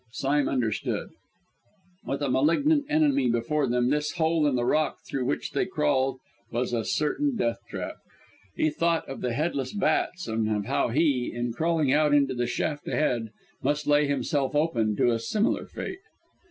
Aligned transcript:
Sime 0.13 0.49
understood. 0.49 1.09
With 2.03 2.23
a 2.23 2.29
malignant 2.31 2.85
enemy 2.89 3.29
before 3.29 3.67
them, 3.67 3.91
this 3.91 4.13
hole 4.13 4.47
in 4.47 4.55
the 4.55 4.65
rock 4.65 4.97
through 5.07 5.25
which 5.25 5.51
they 5.51 5.67
crawled 5.67 6.17
was 6.51 6.73
a 6.73 6.83
certain 6.83 7.35
death 7.35 7.59
trap. 7.69 7.97
He 8.55 8.71
thought 8.71 9.07
of 9.07 9.21
the 9.21 9.33
headless 9.33 9.73
bats 9.73 10.27
and 10.27 10.49
of 10.49 10.65
how 10.65 10.87
he, 10.87 11.31
in 11.31 11.53
crawling 11.53 11.93
out 11.93 12.15
into 12.15 12.33
the 12.33 12.47
shaft 12.47 12.87
ahead, 12.87 13.27
must 13.61 13.85
lay 13.85 14.07
himself 14.07 14.55
open 14.55 14.95
to 14.95 15.11
a 15.11 15.19
similar 15.19 15.67
fate! 15.67 15.99